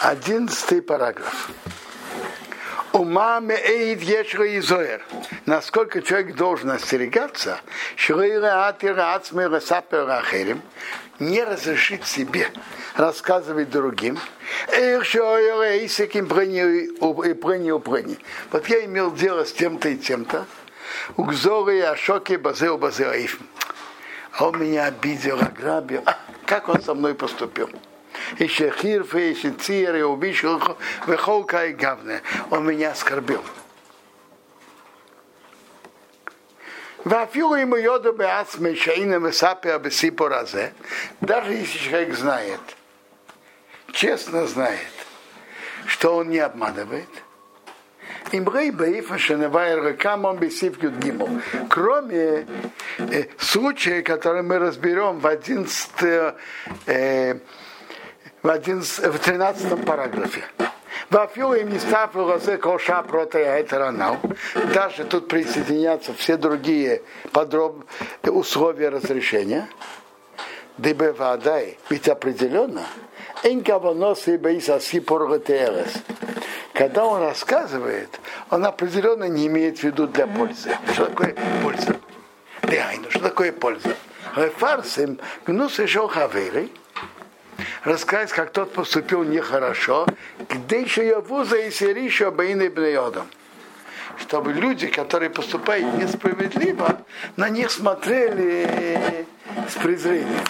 Одиннадцатый 0.00 0.80
параграф. 0.80 1.50
Ума 2.94 3.38
меэйд 3.38 4.00
ешра 4.00 4.46
и 4.46 4.58
зоэр. 4.60 5.04
Насколько 5.44 6.00
человек 6.00 6.36
должен 6.36 6.70
остерегаться, 6.70 7.60
не 11.18 11.44
разрешить 11.44 12.06
себе 12.06 12.48
рассказывать 12.96 13.68
другим. 13.68 14.18
Вот 18.52 18.68
я 18.68 18.84
имел 18.86 19.12
дело 19.12 19.44
с 19.44 19.52
тем-то 19.52 19.90
и 19.90 19.98
тем-то. 19.98 20.46
Угзоры 21.18 21.76
и 21.76 21.82
ашоки 21.82 22.36
базеу 22.36 22.78
базеаифм. 22.78 23.44
А 24.32 24.48
он 24.48 24.58
меня 24.60 24.86
обидел, 24.86 25.38
ограбил. 25.42 26.02
А, 26.06 26.16
как 26.46 26.70
он 26.70 26.80
со 26.80 26.94
мной 26.94 27.14
поступил? 27.14 27.68
и 28.38 28.46
шехир 28.46 29.02
и 29.02 29.34
цир, 29.34 29.96
и 29.96 30.02
убишил, 30.02 30.60
вехолка 31.06 31.66
и 31.66 31.72
гавне. 31.72 32.22
Он 32.50 32.66
меня 32.66 32.92
оскорбил. 32.92 33.42
Вафилу 37.04 37.54
ему 37.54 37.76
йоду 37.76 38.12
беасме 38.12 38.74
шаина 38.74 39.18
месапе 39.18 39.72
абесипу 39.72 40.28
разе. 40.28 40.74
Даже 41.20 41.52
если 41.54 41.78
человек 41.78 42.14
знает, 42.14 42.60
честно 43.92 44.46
знает, 44.46 44.92
что 45.86 46.16
он 46.16 46.28
не 46.28 46.38
обманывает, 46.38 47.08
Имрей 48.32 48.70
Баифа 48.70 49.18
Шеневайр 49.18 49.82
Ракамон 49.82 50.38
Бесив 50.38 50.78
гимо. 50.78 51.42
Кроме 51.68 52.46
э, 52.98 53.24
случая, 53.38 54.02
который 54.02 54.42
мы 54.42 54.58
разберем 54.58 55.18
в 55.18 55.26
11 55.26 56.34
э, 56.86 57.38
в, 58.42 58.48
11, 58.48 59.06
в 59.06 59.18
13 59.18 59.84
параграфе. 59.84 60.44
Вафил 61.10 61.54
им 61.54 61.70
не 61.70 61.80
лозе 62.14 62.56
коша 62.56 63.04
это 63.12 64.18
Даже 64.72 65.04
тут 65.04 65.28
присоединятся 65.28 66.14
все 66.14 66.36
другие 66.36 67.02
подробные 67.32 67.84
условия 68.24 68.90
разрешения. 68.90 69.68
Дебе 70.78 71.12
вадай, 71.12 71.78
ведь 71.90 72.08
определенно, 72.08 72.82
энкаванос 73.42 74.28
и 74.28 74.36
бейсаси 74.36 75.00
порготелес. 75.00 75.92
Когда 76.72 77.04
он 77.04 77.20
рассказывает, 77.20 78.08
он 78.48 78.64
определенно 78.64 79.24
не 79.24 79.48
имеет 79.48 79.80
в 79.80 79.82
виду 79.82 80.06
для 80.06 80.26
пользы. 80.26 80.70
Что 80.92 81.06
такое 81.06 81.36
польза? 81.62 81.96
Что 83.10 83.18
такое 83.20 83.52
польза? 83.52 83.94
Фарсим 84.56 85.18
гнус 85.44 85.78
еще 85.80 86.08
хаверы, 86.08 86.70
рассказать, 87.84 88.32
как 88.32 88.52
тот 88.52 88.72
поступил 88.72 89.22
нехорошо, 89.24 90.06
где 90.48 90.82
еще 90.82 91.06
я 91.06 91.20
вуза 91.20 91.56
и 91.56 91.70
сериша 91.70 92.30
бейны 92.30 92.70
бнеодом. 92.70 93.26
Чтобы 94.18 94.52
люди, 94.52 94.88
которые 94.88 95.30
поступают 95.30 95.94
несправедливо, 95.94 97.02
на 97.36 97.48
них 97.48 97.70
смотрели 97.70 99.26
с 99.68 99.74
презрением. 99.74 100.44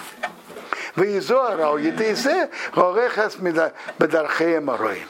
Вейзора, 0.95 1.77
едизе, 1.77 2.49
горехас 2.75 3.37
бедархея 3.37 4.59
морой. 4.59 5.05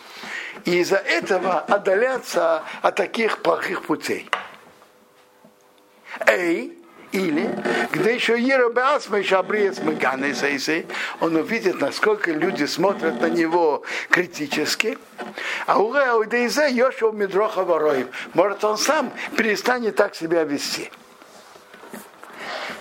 И 0.66 0.80
из-за 0.80 0.98
этого 0.98 1.60
отдаляться 1.60 2.64
от 2.84 2.96
таких 2.96 3.40
плохих 3.40 3.82
путей. 3.84 4.30
Эй, 6.28 6.78
или, 7.12 7.50
где 7.92 8.16
еще 8.16 8.40
Еробеасма 8.40 9.20
еще 9.20 9.38
обрез 9.38 9.80
он 11.20 11.36
увидит, 11.36 11.80
насколько 11.80 12.32
люди 12.32 12.66
смотрят 12.66 13.22
на 13.22 13.28
него 13.28 13.84
критически. 14.10 14.98
А 15.66 15.80
у 15.80 15.94
Аудейзе 15.94 16.70
Йошев 16.72 17.14
Медроха 17.14 17.64
Вороев. 17.64 18.08
Может, 18.34 18.64
он 18.64 18.78
сам 18.78 19.12
перестанет 19.38 19.96
так 19.96 20.16
себя 20.16 20.44
вести. 20.44 20.90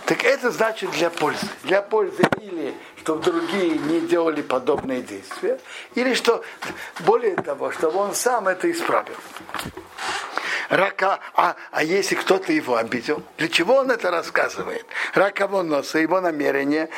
Так 0.07 0.25
это 0.25 0.51
значит 0.51 0.91
для 0.93 1.11
пользы. 1.11 1.47
Для 1.63 1.83
пользы 1.83 2.23
или 2.41 2.75
чтобы 3.03 3.23
другие 3.23 3.79
не 3.79 4.01
делали 4.01 4.43
подобные 4.43 5.03
действия, 5.03 5.59
или 5.95 6.15
что, 6.15 6.45
более 7.01 7.35
того, 7.35 7.73
чтобы 7.73 7.99
он 7.99 8.15
сам 8.15 8.47
это 8.49 8.71
исправил 8.71 9.15
рака, 10.71 11.21
а, 11.35 11.57
а 11.71 11.85
если 11.85 12.15
кто-то 12.15 12.53
его 12.53 12.77
обидел, 12.77 13.23
для 13.37 13.49
чего 13.49 13.77
он 13.77 13.91
это 13.91 14.11
рассказывает? 14.11 14.87
Рака 15.15 15.49
носа, 15.49 15.99
его 15.99 16.21
намерение. 16.21 16.89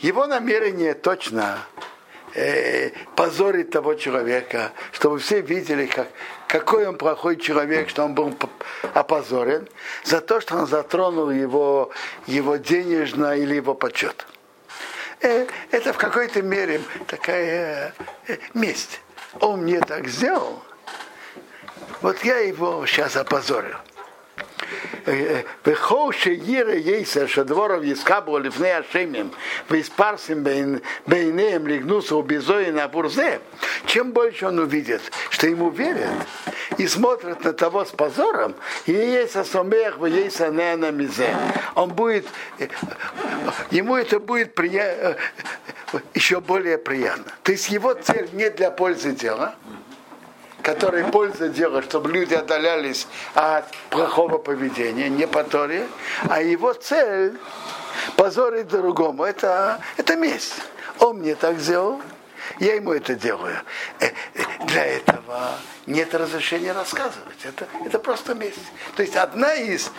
Его 0.00 0.26
намерение 0.26 0.94
точно 0.94 1.58
э, 2.34 2.90
того 3.64 3.94
человека, 3.94 4.72
чтобы 4.92 5.18
все 5.18 5.40
видели, 5.40 5.86
как, 5.86 6.08
какой 6.48 6.86
он 6.86 6.96
плохой 6.96 7.36
человек, 7.36 7.88
что 7.88 8.04
он 8.04 8.14
был 8.14 8.36
опозорен, 8.94 9.68
за 10.04 10.20
то, 10.20 10.40
что 10.40 10.56
он 10.56 10.66
затронул 10.66 11.30
его, 11.30 11.90
его 12.26 12.56
денежно 12.56 13.36
или 13.36 13.54
его 13.54 13.74
почет. 13.74 14.26
Э, 15.20 15.46
это 15.70 15.92
в 15.92 15.98
какой-то 15.98 16.42
мере 16.42 16.80
такая 17.06 17.94
э, 18.28 18.36
месть. 18.54 19.00
Он 19.40 19.62
мне 19.62 19.80
так 19.80 20.08
сделал, 20.08 20.62
вот 22.02 22.22
я 22.24 22.38
его 22.38 22.84
сейчас 22.86 23.16
опозорил. 23.16 23.76
Э, 25.04 25.12
э, 25.12 25.44
Вехол 25.64 26.12
шеире 26.12 26.80
ейсер 26.80 27.28
шадворов 27.28 27.82
ескабу 27.82 28.38
лифне 28.38 28.76
ашемим, 28.76 29.32
веспарсим 29.68 30.44
бейнеем 31.06 31.66
лигнуса 31.66 32.14
убизои 32.16 32.70
на 32.70 32.86
бурзе, 32.88 33.40
чем 33.86 34.12
больше 34.12 34.46
он 34.46 34.60
увидит, 34.60 35.02
что 35.30 35.48
ему 35.48 35.70
верят, 35.70 36.10
и 36.78 36.86
смотрят 36.86 37.42
на 37.42 37.52
того 37.52 37.84
с 37.84 37.90
позором, 37.90 38.54
и 38.86 38.92
есть 38.92 39.34
асомех, 39.34 39.98
и 40.02 40.10
есть 40.10 40.40
анена 40.40 40.92
мизе. 40.92 41.34
Он 41.74 41.90
будет, 41.90 42.26
э, 42.58 42.68
ему 43.70 43.96
это 43.96 44.20
будет 44.20 44.54
приятно, 44.54 45.16
еще 46.14 46.40
более 46.40 46.78
приятно. 46.78 47.24
То 47.42 47.52
есть 47.52 47.70
его 47.70 47.94
цель 47.94 48.28
не 48.32 48.50
для 48.50 48.70
пользы 48.70 49.12
дела, 49.12 49.56
который 50.62 51.04
польза 51.04 51.48
делает, 51.48 51.84
чтобы 51.84 52.10
люди 52.10 52.34
отдалялись 52.34 53.06
от 53.34 53.64
плохого 53.90 54.38
поведения, 54.38 55.08
не 55.08 55.26
по 55.26 55.44
Торе, 55.44 55.86
а 56.28 56.40
его 56.40 56.72
цель 56.72 57.38
позорить 58.16 58.68
другому. 58.68 59.24
Это, 59.24 59.80
это 59.96 60.16
месть. 60.16 60.54
Он 60.98 61.18
мне 61.18 61.34
так 61.34 61.58
сделал, 61.58 62.00
я 62.60 62.74
ему 62.74 62.92
это 62.92 63.14
делаю. 63.14 63.56
Э, 64.00 64.06
э, 64.34 64.42
для 64.66 64.84
этого 64.84 65.50
нет 65.86 66.14
разрешения 66.14 66.72
рассказывать. 66.72 67.38
Это, 67.44 67.66
это 67.84 67.98
просто 67.98 68.34
месть. 68.34 68.58
То 68.96 69.02
есть 69.02 69.16
одна 69.16 69.54
из, 69.54 69.90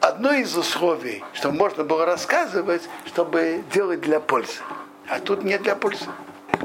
одно 0.00 0.32
из 0.32 0.56
условий, 0.56 1.22
что 1.32 1.50
можно 1.50 1.84
было 1.84 2.04
рассказывать, 2.06 2.82
чтобы 3.06 3.64
делать 3.72 4.00
для 4.00 4.20
пользы. 4.20 4.60
А 5.08 5.20
тут 5.20 5.42
нет 5.44 5.62
для 5.62 5.76
пользы. 5.76 6.06